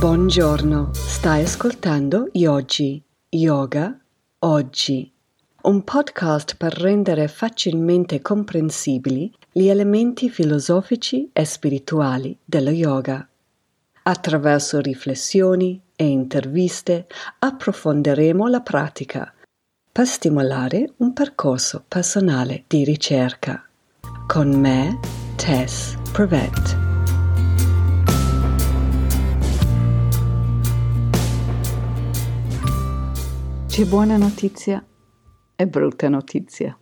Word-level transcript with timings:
Buongiorno, 0.00 0.92
stai 0.94 1.42
ascoltando 1.42 2.30
Yogi, 2.32 3.04
Yoga, 3.28 4.00
Oggi, 4.38 5.12
un 5.64 5.84
podcast 5.84 6.56
per 6.56 6.72
rendere 6.72 7.28
facilmente 7.28 8.22
comprensibili 8.22 9.30
gli 9.52 9.68
elementi 9.68 10.30
filosofici 10.30 11.28
e 11.34 11.44
spirituali 11.44 12.34
dello 12.42 12.70
yoga. 12.70 13.28
Attraverso 14.04 14.80
riflessioni 14.80 15.78
e 15.94 16.06
interviste 16.06 17.06
approfondiremo 17.38 18.48
la 18.48 18.60
pratica 18.60 19.30
per 19.92 20.06
stimolare 20.06 20.94
un 20.96 21.12
percorso 21.12 21.84
personale 21.86 22.64
di 22.66 22.84
ricerca. 22.84 23.68
Con 24.26 24.48
me, 24.48 24.98
Tess 25.36 25.94
Prevet. 26.10 26.89
C'è 33.80 33.86
buona 33.86 34.18
notizia 34.18 34.84
e 35.56 35.66
brutta 35.66 36.10
notizia. 36.10 36.76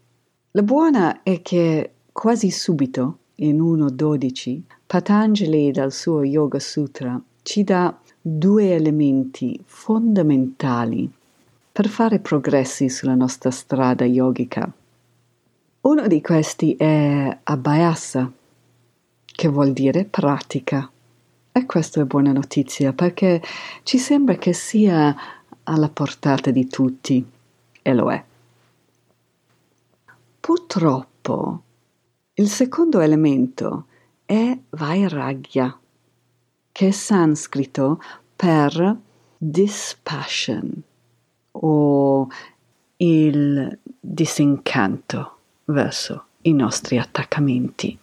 La 0.51 0.63
buona 0.63 1.23
è 1.23 1.43
che 1.43 1.93
quasi 2.11 2.51
subito, 2.51 3.19
in 3.37 3.63
1.12, 3.63 4.63
Patanjali 4.85 5.71
dal 5.71 5.93
suo 5.93 6.25
Yoga 6.25 6.59
Sutra 6.59 7.23
ci 7.43 7.63
dà 7.63 7.97
due 8.21 8.75
elementi 8.75 9.63
fondamentali 9.65 11.09
per 11.71 11.87
fare 11.87 12.19
progressi 12.19 12.89
sulla 12.89 13.15
nostra 13.15 13.53
strada 13.53 14.05
yogica. 14.05 14.69
Uno 15.83 16.07
di 16.09 16.21
questi 16.21 16.75
è 16.75 17.39
abhyasa, 17.45 18.29
che 19.25 19.49
vuol 19.49 19.73
dire 19.73 20.05
pratica. 20.05 20.91
E 21.53 21.65
questa 21.65 22.01
è 22.01 22.05
buona 22.05 22.33
notizia 22.33 22.93
perché 22.93 23.41
ci 23.85 23.99
sembra 23.99 24.35
che 24.35 24.53
sia 24.53 25.15
alla 25.69 25.91
portata 25.91 26.51
di 26.51 26.67
tutti, 26.67 27.25
e 27.83 27.95
lo 27.95 28.11
è. 28.11 28.25
Purtroppo, 30.41 31.63
il 32.35 32.49
secondo 32.49 33.01
elemento 33.01 33.85
è 34.25 34.59
vairagya, 34.71 35.79
che 36.73 36.89
è 36.89 36.91
sanscrito 36.91 38.01
per 38.35 38.97
dispassion 39.37 40.83
o 41.51 42.29
il 42.97 43.79
disincanto 44.01 45.37
verso 45.65 46.25
i 46.43 46.53
nostri 46.53 46.99
attaccamenti. 46.99 47.99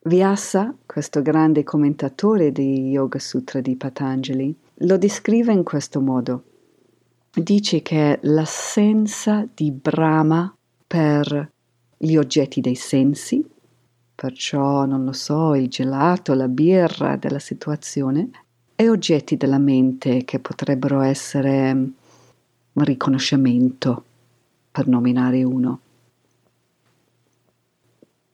Vyasa, 0.00 0.74
questo 0.84 1.22
grande 1.22 1.64
commentatore 1.64 2.52
di 2.52 2.90
Yoga 2.90 3.18
Sutra 3.18 3.60
di 3.60 3.76
Patanjali, 3.76 4.54
lo 4.80 4.98
descrive 4.98 5.52
in 5.52 5.62
questo 5.62 6.00
modo. 6.00 6.42
Dice 7.32 7.82
che 7.82 8.18
l'assenza 8.22 9.46
di 9.54 9.70
Brahma 9.70 10.54
per 10.86 11.50
gli 11.96 12.16
oggetti 12.16 12.60
dei 12.60 12.74
sensi, 12.74 13.44
perciò 14.14 14.84
non 14.84 15.04
lo 15.04 15.12
so, 15.12 15.54
il 15.54 15.68
gelato, 15.68 16.34
la 16.34 16.48
birra 16.48 17.16
della 17.16 17.38
situazione, 17.38 18.30
e 18.74 18.88
oggetti 18.90 19.36
della 19.36 19.58
mente 19.58 20.24
che 20.24 20.38
potrebbero 20.38 21.00
essere 21.00 21.70
un 21.70 22.84
riconoscimento, 22.84 24.04
per 24.70 24.86
nominare 24.86 25.42
uno. 25.42 25.80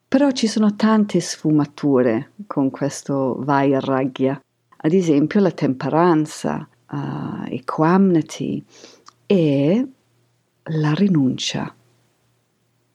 Però 0.08 0.30
ci 0.32 0.48
sono 0.48 0.74
tante 0.74 1.20
sfumature 1.20 2.32
con 2.46 2.70
questo 2.70 3.36
Vairagya, 3.38 4.42
ad 4.84 4.92
esempio 4.92 5.40
la 5.40 5.52
temperanza, 5.52 6.68
uh, 6.90 7.44
equanimity 7.46 8.64
e 9.26 9.86
la 10.64 10.92
rinuncia. 10.92 11.72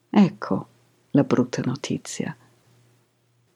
Ecco 0.10 0.68
la 1.12 1.24
brutta 1.24 1.62
notizia. 1.64 2.36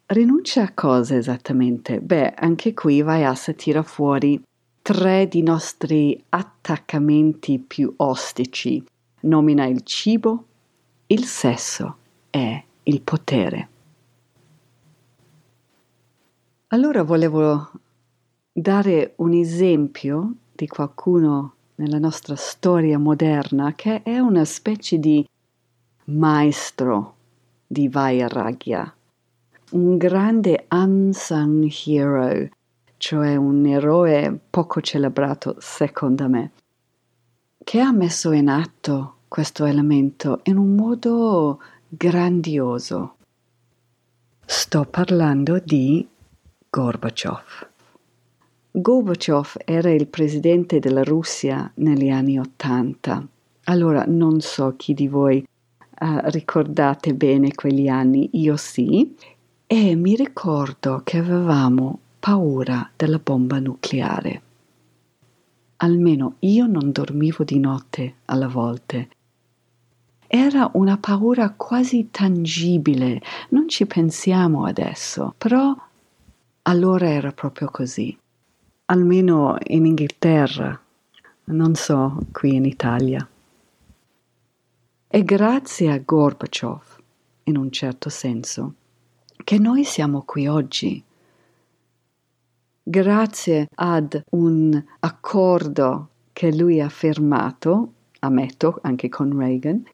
Rinuncia 0.05 0.63
a 0.63 0.73
cosa 0.73 1.15
esattamente? 1.15 1.99
Beh, 1.99 2.33
anche 2.33 2.73
qui 2.73 3.01
Vayasa 3.01 3.53
tira 3.53 3.83
fuori 3.83 4.41
tre 4.81 5.27
di 5.27 5.41
nostri 5.41 6.21
attaccamenti 6.29 7.59
più 7.59 7.93
ostici. 7.97 8.83
Nomina 9.21 9.65
il 9.65 9.83
cibo, 9.83 10.45
il 11.07 11.25
sesso 11.25 11.97
e 12.29 12.63
il 12.83 13.01
potere. 13.01 13.69
Allora 16.67 17.03
volevo 17.03 17.69
dare 18.51 19.13
un 19.17 19.33
esempio 19.33 20.33
di 20.51 20.67
qualcuno 20.67 21.53
nella 21.75 21.99
nostra 21.99 22.35
storia 22.35 22.97
moderna 22.97 23.73
che 23.73 24.03
è 24.03 24.19
una 24.19 24.45
specie 24.45 24.99
di 24.99 25.27
maestro 26.05 27.15
di 27.65 27.87
Vairagya 27.87 28.95
un 29.71 29.97
grande 29.97 30.65
unsung 30.69 31.71
hero, 31.85 32.49
cioè 32.97 33.35
un 33.35 33.65
eroe 33.65 34.37
poco 34.49 34.81
celebrato 34.81 35.55
secondo 35.59 36.27
me, 36.27 36.51
che 37.63 37.79
ha 37.79 37.91
messo 37.91 38.31
in 38.31 38.49
atto 38.49 39.15
questo 39.27 39.65
elemento 39.65 40.41
in 40.43 40.57
un 40.57 40.75
modo 40.75 41.61
grandioso. 41.87 43.15
Sto 44.45 44.83
parlando 44.83 45.59
di 45.63 46.05
Gorbaciov. 46.69 47.70
Gorbaciov 48.73 49.55
era 49.65 49.91
il 49.91 50.07
presidente 50.07 50.79
della 50.79 51.03
Russia 51.03 51.69
negli 51.75 52.07
anni 52.07 52.39
Ottanta. 52.39 53.21
Allora 53.65 54.05
non 54.07 54.39
so 54.39 54.75
chi 54.77 54.93
di 54.93 55.09
voi 55.09 55.45
uh, 55.99 56.19
ricordate 56.29 57.13
bene 57.13 57.53
quegli 57.53 57.89
anni, 57.89 58.29
io 58.33 58.55
sì, 58.55 59.13
e 59.67 59.95
mi 59.95 60.15
ricordo 60.15 61.01
che 61.03 61.17
avevamo 61.17 61.99
paura 62.17 62.89
della 62.95 63.19
bomba 63.21 63.59
nucleare. 63.59 64.41
Almeno 65.77 66.35
io 66.39 66.65
non 66.65 66.93
dormivo 66.93 67.43
di 67.43 67.59
notte 67.59 68.13
alle 68.25 68.47
volte. 68.47 69.09
Era 70.27 70.69
una 70.75 70.97
paura 70.97 71.49
quasi 71.49 72.07
tangibile, 72.09 73.21
non 73.49 73.67
ci 73.67 73.85
pensiamo 73.85 74.63
adesso, 74.63 75.33
però 75.37 75.75
allora 76.61 77.09
era 77.09 77.33
proprio 77.33 77.69
così. 77.69 78.17
Almeno 78.91 79.55
in 79.67 79.85
Inghilterra, 79.85 80.77
non 81.45 81.75
so 81.75 82.17
qui 82.33 82.55
in 82.55 82.65
Italia. 82.65 83.25
E 85.07 85.23
grazie 85.23 85.89
a 85.89 85.97
Gorbaciov, 85.97 86.99
in 87.43 87.55
un 87.55 87.71
certo 87.71 88.09
senso, 88.09 88.73
che 89.45 89.57
noi 89.59 89.85
siamo 89.85 90.23
qui 90.23 90.47
oggi. 90.47 91.01
Grazie 92.83 93.69
ad 93.75 94.21
un 94.31 94.83
accordo 94.99 96.09
che 96.33 96.53
lui 96.53 96.81
ha 96.81 96.89
firmato, 96.89 97.93
ammetto 98.19 98.79
anche 98.81 99.07
con 99.07 99.37
Reagan, 99.37 99.85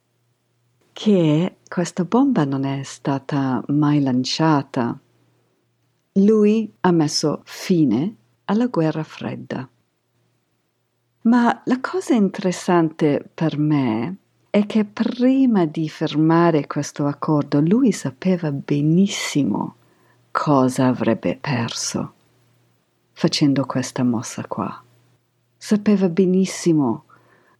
che 0.91 1.57
questa 1.67 2.03
bomba 2.03 2.45
non 2.45 2.63
è 2.63 2.81
stata 2.81 3.63
mai 3.67 4.01
lanciata. 4.01 4.99
Lui 6.13 6.73
ha 6.79 6.91
messo 6.91 7.41
fine 7.43 8.15
alla 8.49 8.67
guerra 8.67 9.03
fredda. 9.03 9.67
Ma 11.21 11.61
la 11.65 11.79
cosa 11.79 12.13
interessante 12.13 13.29
per 13.33 13.57
me 13.57 14.17
è 14.49 14.65
che 14.65 14.85
prima 14.85 15.65
di 15.65 15.89
firmare 15.89 16.67
questo 16.67 17.05
accordo 17.05 17.59
lui 17.59 17.91
sapeva 17.91 18.51
benissimo 18.51 19.75
cosa 20.31 20.87
avrebbe 20.87 21.37
perso 21.39 22.13
facendo 23.11 23.65
questa 23.65 24.03
mossa 24.03 24.45
qua. 24.47 24.83
Sapeva 25.57 26.07
benissimo 26.07 27.05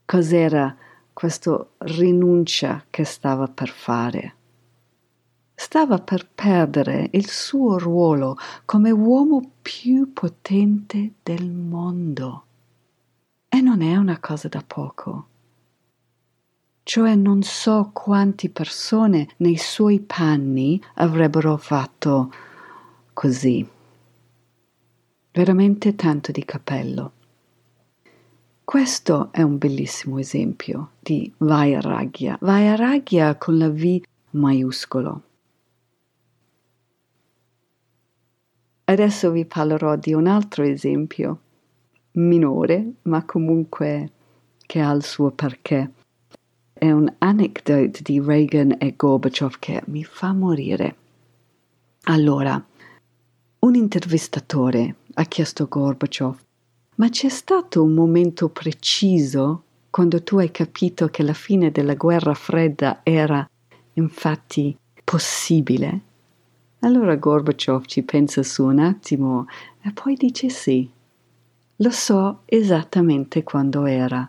cos'era 0.06 0.76
questa 1.12 1.68
rinuncia 1.80 2.86
che 2.92 3.04
stava 3.04 3.48
per 3.48 3.70
fare. 3.70 4.37
Stava 5.60 5.98
per 5.98 6.30
perdere 6.34 7.10
il 7.14 7.28
suo 7.28 7.80
ruolo 7.80 8.38
come 8.66 8.92
uomo 8.92 9.52
più 9.62 10.14
potente 10.14 11.14
del 11.24 11.50
mondo. 11.52 12.46
E 13.50 13.60
non 13.62 13.82
è 13.82 13.96
una 13.96 14.20
cosa 14.20 14.48
da 14.48 14.64
poco 14.66 15.30
cioè 16.88 17.16
non 17.16 17.44
so 17.44 17.90
quante 17.92 18.50
persone 18.50 19.28
nei 19.38 19.58
suoi 19.58 20.00
panni 20.00 20.82
avrebbero 20.94 21.58
fatto 21.58 22.32
così. 23.12 23.68
Veramente 25.34 25.96
tanto 25.96 26.32
di 26.32 26.46
cappello. 26.46 27.12
Questo 28.64 29.34
è 29.34 29.42
un 29.42 29.58
bellissimo 29.58 30.18
esempio 30.18 30.92
di 31.02 31.30
Vairagya. 31.40 32.38
Vairagya 32.40 33.36
con 33.36 33.58
la 33.58 33.70
V 33.70 34.02
maiuscolo. 34.32 35.24
Adesso 38.90 39.32
vi 39.32 39.44
parlerò 39.44 39.98
di 39.98 40.14
un 40.14 40.28
altro 40.28 40.64
esempio, 40.64 41.40
minore, 42.14 42.94
ma 43.04 43.26
comunque 43.26 44.12
che 44.66 44.80
ha 44.80 44.92
il 44.94 45.04
suo 45.04 45.32
perché. 45.32 45.92
È 46.72 46.90
un 46.90 47.14
anecdote 47.18 48.00
di 48.02 48.22
Reagan 48.22 48.78
e 48.80 48.94
Gorbachev 48.96 49.60
che 49.60 49.82
mi 49.88 50.06
fa 50.06 50.32
morire. 50.32 50.96
Allora, 52.04 52.66
un 53.60 53.76
intervistatore 53.76 54.96
ha 55.16 55.24
chiesto 55.26 55.64
a 55.64 55.68
Gorbachev, 55.68 56.38
ma 56.96 57.10
c'è 57.10 57.28
stato 57.28 57.84
un 57.84 57.94
momento 57.94 58.48
preciso 58.48 59.64
quando 59.90 60.24
tu 60.24 60.38
hai 60.38 60.52
capito 60.52 61.10
che 61.10 61.24
la 61.24 61.34
fine 61.34 61.72
della 61.72 61.96
guerra 61.96 62.34
fredda 62.34 63.02
era 63.04 63.46
infatti 63.96 64.78
possibile? 65.04 66.07
Allora 66.80 67.16
Gorbachev 67.16 67.86
ci 67.86 68.04
pensa 68.04 68.44
su 68.44 68.66
un 68.66 68.80
attimo 68.80 69.48
e 69.82 69.92
poi 69.92 70.16
dice 70.16 70.50
sì. 70.50 70.90
Lo 71.78 71.92
so 71.92 72.42
esattamente 72.46 73.44
quando 73.44 73.86
era 73.86 74.28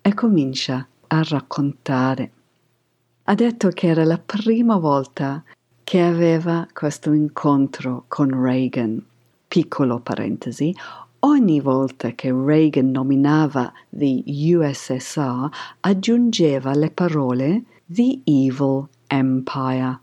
e 0.00 0.14
comincia 0.14 0.86
a 1.08 1.22
raccontare. 1.22 2.30
Ha 3.24 3.34
detto 3.34 3.68
che 3.70 3.88
era 3.88 4.04
la 4.04 4.18
prima 4.18 4.76
volta 4.76 5.42
che 5.82 6.00
aveva 6.00 6.66
questo 6.72 7.12
incontro 7.12 8.04
con 8.08 8.30
Reagan. 8.40 9.04
Piccolo 9.48 10.00
parentesi, 10.00 10.74
ogni 11.20 11.60
volta 11.60 12.10
che 12.12 12.32
Reagan 12.32 12.90
nominava 12.90 13.72
the 13.90 14.22
USSR 14.26 15.48
aggiungeva 15.80 16.74
le 16.74 16.90
parole 16.90 17.62
the 17.86 18.20
evil 18.24 18.88
empire. 19.08 20.00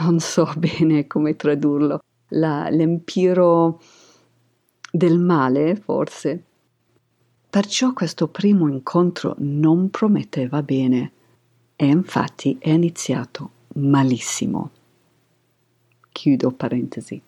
Non 0.00 0.20
so 0.20 0.52
bene 0.56 1.06
come 1.06 1.36
tradurlo, 1.36 2.02
la, 2.28 2.68
l'empiro 2.68 3.80
del 4.90 5.18
male 5.18 5.76
forse. 5.76 6.42
Perciò 7.50 7.92
questo 7.92 8.28
primo 8.28 8.68
incontro 8.68 9.34
non 9.38 9.90
prometteva 9.90 10.62
bene 10.62 11.12
e 11.76 11.86
infatti 11.86 12.56
è 12.60 12.70
iniziato 12.70 13.50
malissimo. 13.74 14.70
Chiudo 16.10 16.50
parentesi. 16.50 17.20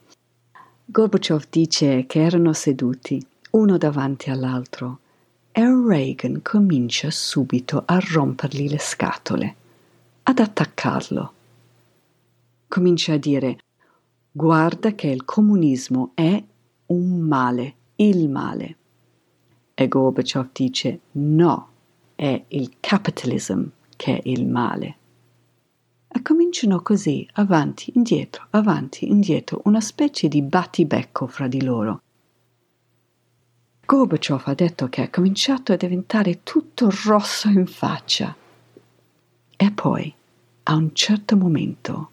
Gorbachev 0.84 1.46
dice 1.48 2.04
che 2.06 2.20
erano 2.20 2.52
seduti 2.52 3.24
uno 3.52 3.78
davanti 3.78 4.28
all'altro 4.30 4.98
e 5.52 5.62
Reagan 5.62 6.40
comincia 6.42 7.10
subito 7.10 7.82
a 7.86 8.00
rompergli 8.00 8.68
le 8.68 8.78
scatole, 8.78 9.54
ad 10.24 10.38
attaccarlo. 10.38 11.32
Comincia 12.70 13.14
a 13.14 13.16
dire 13.16 13.58
guarda 14.30 14.94
che 14.94 15.08
il 15.08 15.24
comunismo 15.24 16.12
è 16.14 16.40
un 16.86 17.18
male, 17.18 17.74
il 17.96 18.28
male. 18.28 18.76
E 19.74 19.88
Gorbachev 19.88 20.50
dice 20.52 21.00
no, 21.12 21.68
è 22.14 22.44
il 22.46 22.76
capitalism 22.78 23.64
che 23.96 24.18
è 24.18 24.20
il 24.28 24.46
male. 24.46 24.96
E 26.06 26.22
cominciano 26.22 26.80
così, 26.80 27.28
avanti, 27.32 27.90
indietro, 27.96 28.46
avanti, 28.50 29.08
indietro, 29.08 29.62
una 29.64 29.80
specie 29.80 30.28
di 30.28 30.40
battibecco 30.40 31.26
fra 31.26 31.48
di 31.48 31.64
loro. 31.64 32.02
Gorbachev 33.84 34.42
ha 34.44 34.54
detto 34.54 34.88
che 34.88 35.02
è 35.02 35.10
cominciato 35.10 35.72
a 35.72 35.76
diventare 35.76 36.44
tutto 36.44 36.88
rosso 37.04 37.48
in 37.48 37.66
faccia. 37.66 38.32
E 39.56 39.72
poi, 39.72 40.14
a 40.62 40.76
un 40.76 40.94
certo 40.94 41.36
momento, 41.36 42.09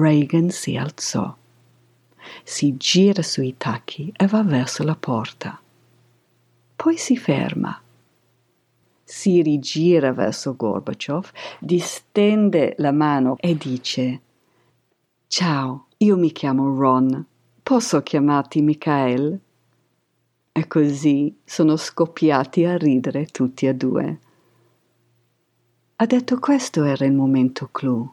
Reagan 0.00 0.50
si 0.50 0.76
alzò, 0.76 1.34
si 2.42 2.76
gira 2.76 3.22
sui 3.22 3.56
tacchi 3.56 4.12
e 4.16 4.26
va 4.26 4.42
verso 4.42 4.82
la 4.84 4.96
porta. 4.96 5.60
Poi 6.76 6.96
si 6.96 7.16
ferma 7.16 7.82
si 9.12 9.42
rigira 9.42 10.10
verso 10.12 10.56
Gorbaciov, 10.56 11.30
distende 11.60 12.74
la 12.78 12.92
mano 12.92 13.36
e 13.38 13.54
dice 13.54 14.20
Ciao, 15.26 15.88
io 15.98 16.16
mi 16.16 16.32
chiamo 16.32 16.74
Ron, 16.74 17.24
posso 17.62 18.02
chiamarti 18.02 18.62
Mikhail? 18.62 19.38
E 20.50 20.66
così 20.66 21.36
sono 21.44 21.76
scoppiati 21.76 22.64
a 22.64 22.78
ridere 22.78 23.26
tutti 23.26 23.66
e 23.66 23.74
due. 23.74 24.18
Ha 25.96 26.06
detto 26.06 26.38
questo 26.38 26.82
era 26.84 27.04
il 27.04 27.12
momento 27.12 27.68
clou. 27.70 28.10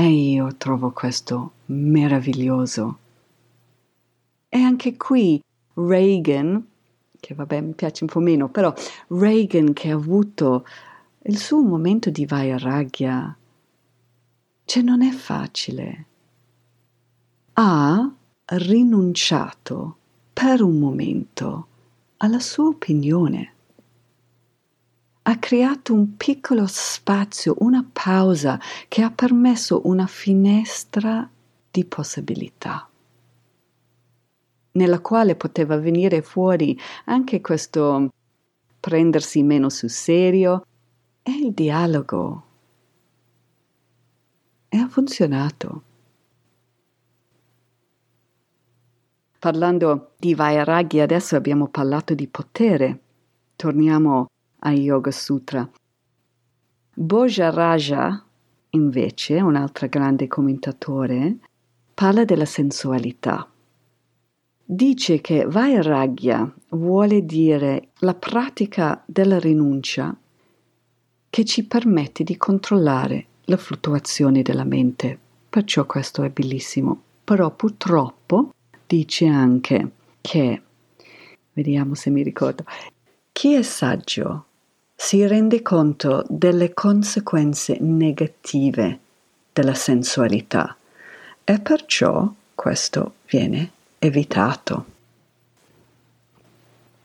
E 0.00 0.08
io 0.08 0.54
trovo 0.56 0.92
questo 0.92 1.54
meraviglioso. 1.66 2.98
E 4.48 4.58
anche 4.60 4.96
qui 4.96 5.42
Reagan 5.74 6.64
che 7.18 7.34
vabbè 7.34 7.60
mi 7.60 7.72
piace 7.72 8.04
un 8.04 8.10
po' 8.10 8.20
meno, 8.20 8.48
però 8.48 8.72
Reagan 9.08 9.72
che 9.72 9.90
ha 9.90 9.94
avuto 9.94 10.64
il 11.22 11.36
suo 11.36 11.60
momento 11.62 12.10
di 12.10 12.24
vairagya, 12.26 13.36
cioè 14.64 14.82
non 14.84 15.02
è 15.02 15.10
facile. 15.10 16.06
Ha 17.54 18.08
rinunciato 18.44 19.96
per 20.32 20.62
un 20.62 20.78
momento 20.78 21.66
alla 22.18 22.38
sua 22.38 22.68
opinione. 22.68 23.54
Ha 25.28 25.38
creato 25.38 25.92
un 25.92 26.16
piccolo 26.16 26.64
spazio, 26.66 27.54
una 27.58 27.86
pausa 27.92 28.58
che 28.88 29.02
ha 29.02 29.10
permesso 29.10 29.82
una 29.84 30.06
finestra 30.06 31.28
di 31.70 31.84
possibilità 31.84 32.88
nella 34.78 35.00
quale 35.00 35.34
poteva 35.34 35.76
venire 35.76 36.22
fuori 36.22 36.78
anche 37.06 37.40
questo 37.40 38.12
prendersi 38.80 39.42
meno 39.42 39.68
sul 39.68 39.90
serio 39.90 40.64
e 41.22 41.32
il 41.32 41.52
dialogo. 41.52 42.44
E 44.68 44.76
ha 44.78 44.88
funzionato. 44.88 45.82
Parlando 49.38 50.12
di 50.16 50.34
Vairaghi, 50.34 51.00
adesso 51.00 51.36
abbiamo 51.36 51.68
parlato 51.68 52.14
di 52.14 52.26
potere. 52.28 53.00
Torniamo 53.56 54.28
a 54.60 54.72
Yoga 54.72 55.10
Sutra. 55.10 55.68
Bhoja 56.94 57.50
Raja, 57.50 58.24
invece, 58.70 59.40
un 59.40 59.56
altro 59.56 59.88
grande 59.88 60.26
commentatore, 60.26 61.38
parla 61.94 62.24
della 62.24 62.44
sensualità 62.44 63.48
dice 64.70 65.22
che 65.22 65.46
Vairagya 65.46 66.54
vuole 66.72 67.24
dire 67.24 67.88
la 68.00 68.12
pratica 68.12 69.02
della 69.06 69.38
rinuncia 69.38 70.14
che 71.30 71.44
ci 71.46 71.64
permette 71.64 72.22
di 72.22 72.36
controllare 72.36 73.26
le 73.44 73.56
fluttuazioni 73.56 74.42
della 74.42 74.64
mente. 74.64 75.18
Perciò 75.48 75.86
questo 75.86 76.22
è 76.22 76.28
bellissimo. 76.28 77.00
Però 77.24 77.50
purtroppo 77.50 78.52
dice 78.86 79.26
anche 79.26 79.90
che, 80.20 80.62
vediamo 81.54 81.94
se 81.94 82.10
mi 82.10 82.22
ricordo, 82.22 82.64
chi 83.32 83.54
è 83.54 83.62
saggio 83.62 84.47
si 85.00 85.24
rende 85.24 85.62
conto 85.62 86.24
delle 86.28 86.74
conseguenze 86.74 87.78
negative 87.78 88.98
della 89.52 89.72
sensualità 89.72 90.76
e 91.44 91.60
perciò 91.60 92.30
questo 92.52 93.14
viene 93.28 93.70
evitato. 94.00 94.84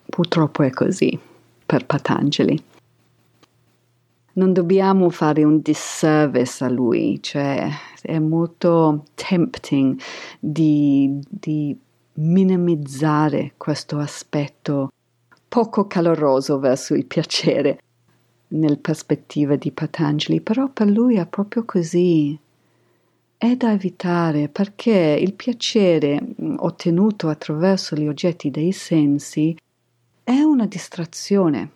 Purtroppo 0.05 0.63
è 0.63 0.71
così 0.71 1.17
per 1.63 1.85
Patanjali. 1.85 2.61
Non 4.33 4.53
dobbiamo 4.53 5.11
fare 5.11 5.43
un 5.43 5.61
disservice 5.61 6.63
a 6.63 6.69
lui, 6.69 7.21
cioè 7.21 7.69
è 8.01 8.17
molto 8.17 9.05
tempting 9.13 10.01
di, 10.39 11.21
di 11.29 11.77
minimizzare 12.13 13.53
questo 13.55 13.99
aspetto 13.99 14.89
poco 15.53 15.85
caloroso 15.85 16.57
verso 16.57 16.95
il 16.95 17.05
piacere 17.05 17.79
nel 18.47 18.79
prospettiva 18.79 19.55
di 19.55 19.71
Patanjali, 19.71 20.41
però 20.41 20.67
per 20.69 20.87
lui 20.87 21.17
è 21.17 21.27
proprio 21.27 21.63
così 21.63 22.35
è 23.37 23.55
da 23.55 23.71
evitare 23.71 24.49
perché 24.49 25.15
il 25.21 25.33
piacere 25.33 26.19
mm, 26.19 26.55
ottenuto 26.57 27.29
attraverso 27.29 27.95
gli 27.95 28.07
oggetti 28.07 28.49
dei 28.49 28.71
sensi 28.71 29.55
è 30.23 30.39
una 30.41 30.65
distrazione. 30.65 31.71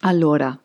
Allora, 0.00 0.60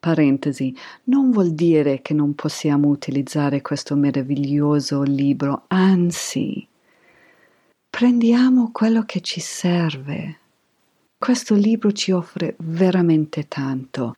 parentesi, 0.00 0.74
non 1.04 1.30
vuol 1.30 1.52
dire 1.52 2.00
che 2.00 2.14
non 2.14 2.34
possiamo 2.34 2.88
utilizzare 2.88 3.60
questo 3.60 3.96
meraviglioso 3.96 5.02
libro, 5.02 5.64
anzi, 5.66 6.67
prendiamo 7.98 8.70
quello 8.70 9.02
che 9.02 9.20
ci 9.20 9.40
serve. 9.40 10.38
Questo 11.18 11.56
libro 11.56 11.90
ci 11.90 12.12
offre 12.12 12.54
veramente 12.58 13.48
tanto 13.48 14.14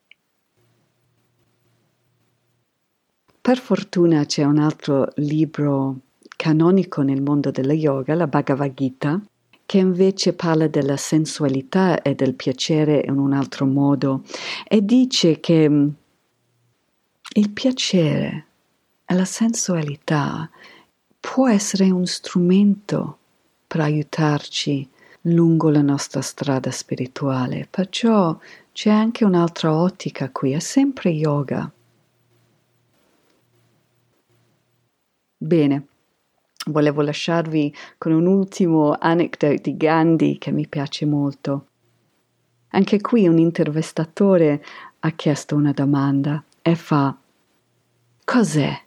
Per 3.41 3.59
fortuna 3.59 4.27
c'è 4.27 4.45
un 4.45 4.59
altro 4.59 5.11
libro 5.15 6.01
canonico 6.37 7.01
nel 7.01 7.23
mondo 7.23 7.51
della 7.51 7.73
yoga, 7.73 8.15
la 8.15 8.27
Bhagavad 8.27 8.75
Gita, 8.75 9.19
che 9.65 9.79
invece 9.79 10.35
parla 10.35 10.69
della 10.69 10.99
sensualità 10.99 12.03
e 12.03 12.15
del 12.15 12.35
piacere 12.35 13.03
in 13.07 13.17
un 13.17 13.33
altro 13.33 13.65
modo 13.65 14.25
e 14.69 14.85
dice 14.85 15.41
che 15.41 15.67
mm, 15.67 15.89
il 17.37 17.49
piacere 17.49 18.45
e 19.07 19.15
la 19.15 19.25
sensualità 19.25 20.51
può 21.19 21.49
essere 21.49 21.91
un 21.91 22.05
strumento 22.05 23.20
per 23.71 23.83
aiutarci 23.83 24.91
lungo 25.23 25.71
la 25.71 25.81
nostra 25.81 26.23
strada 26.23 26.73
spirituale, 26.73 27.69
perciò 27.71 28.37
c'è 28.73 28.91
anche 28.91 29.25
un'altra 29.25 29.73
ottica 29.73 30.29
qui, 30.31 30.51
è 30.51 30.59
sempre 30.59 31.11
yoga. 31.11 31.71
Bene, 35.37 35.87
volevo 36.67 37.03
lasciarvi 37.03 37.73
con 37.97 38.11
un 38.11 38.27
ultimo 38.27 38.97
anecdote 38.99 39.61
di 39.63 39.77
Gandhi 39.77 40.37
che 40.39 40.51
mi 40.51 40.67
piace 40.67 41.07
molto. 41.07 41.67
Anche 42.71 43.01
qui 43.01 43.29
un 43.29 43.39
intervistatore 43.39 44.65
ha 44.99 45.11
chiesto 45.13 45.55
una 45.55 45.73
domanda 45.73 46.43
e 46.61 46.75
fa 46.75 47.17
Cos'è 48.25 48.83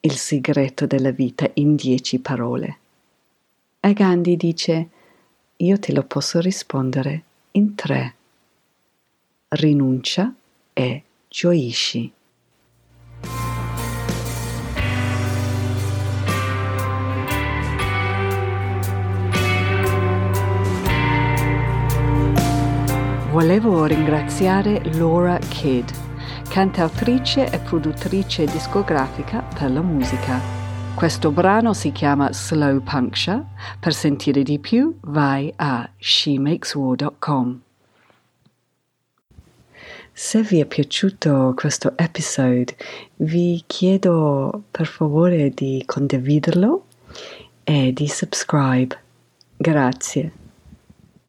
il 0.00 0.12
segreto 0.12 0.86
della 0.86 1.10
vita 1.10 1.50
in 1.54 1.74
dieci 1.74 2.18
parole? 2.20 2.78
E 3.86 3.92
Gandhi 3.92 4.38
dice 4.38 4.88
Io 5.56 5.78
te 5.78 5.92
lo 5.92 6.04
posso 6.04 6.40
rispondere 6.40 7.22
in 7.50 7.74
tre. 7.74 8.14
Rinuncia 9.48 10.34
e 10.72 11.02
gioisci. 11.28 12.10
Volevo 23.30 23.84
ringraziare 23.84 24.80
Laura 24.94 25.36
Kidd, 25.36 25.90
cantautrice 26.48 27.50
e 27.50 27.58
produttrice 27.58 28.46
discografica 28.46 29.42
per 29.42 29.70
la 29.70 29.82
musica. 29.82 30.53
Questo 30.94 31.32
brano 31.32 31.74
si 31.74 31.90
chiama 31.90 32.32
Slow 32.32 32.80
Puncture. 32.80 33.44
Per 33.80 33.92
sentire 33.92 34.42
di 34.42 34.60
più 34.60 34.96
vai 35.02 35.52
a 35.56 35.90
shemakeswar.com. 35.98 37.60
Se 40.12 40.42
vi 40.42 40.60
è 40.60 40.64
piaciuto 40.64 41.52
questo 41.56 41.94
episodio, 41.96 42.76
vi 43.16 43.62
chiedo 43.66 44.62
per 44.70 44.86
favore 44.86 45.50
di 45.50 45.82
condividerlo 45.84 46.86
e 47.64 47.92
di 47.92 48.06
subscribe. 48.06 48.96
Grazie. 49.56 50.43